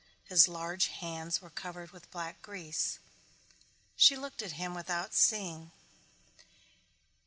His 0.23 0.47
large 0.47 0.87
hands 0.87 1.43
were 1.43 1.51
covered 1.51 1.91
with 1.91 2.09
black 2.09 2.41
grease. 2.41 2.97
She 3.95 4.15
looked 4.15 4.41
at 4.41 4.53
him 4.53 4.73
without 4.73 5.13
seeing. 5.13 5.69